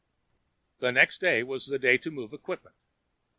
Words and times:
The 0.79 0.91
next 0.91 1.19
day 1.21 1.43
was 1.43 1.67
the 1.67 1.77
day 1.77 1.99
to 1.99 2.09
move 2.09 2.33
equipment. 2.33 2.75